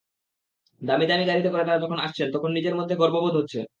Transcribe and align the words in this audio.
দামি 0.81 1.05
দামি 1.07 1.23
গাড়িতে 1.25 1.49
করে 1.49 1.63
তারা 1.63 1.83
যখন 1.83 1.99
আসছেন, 1.99 2.27
তখন 2.33 2.49
নিজের 2.53 2.77
মধ্যে 2.79 2.95
গর্ববোধ 2.95 3.33
হচ্ছে। 3.39 3.61